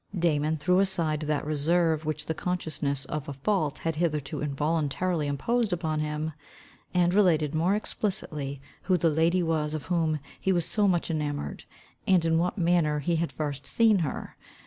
Damon 0.17 0.57
threw 0.57 0.79
aside 0.79 1.19
that 1.21 1.45
reserve 1.45 2.05
which 2.05 2.25
the 2.25 2.33
consciousness 2.33 3.05
of 3.05 3.29
a 3.29 3.33
fault 3.33 3.77
had 3.77 3.97
hitherto 3.97 4.41
involuntarily 4.41 5.27
imposed 5.27 5.71
upon 5.71 5.99
him, 5.99 6.33
and 6.91 7.13
related 7.13 7.53
more 7.53 7.75
explicitly 7.75 8.59
who 8.85 8.97
the 8.97 9.11
lady 9.11 9.43
was 9.43 9.75
of 9.75 9.85
whom 9.93 10.17
he 10.39 10.51
was 10.51 10.65
so 10.65 10.87
much 10.87 11.11
enamoured, 11.11 11.65
and 12.07 12.25
in 12.25 12.39
what 12.39 12.57
manner 12.57 12.97
he 12.97 13.17
had 13.17 13.31
first 13.31 13.67
seen 13.67 13.99
her. 13.99 14.35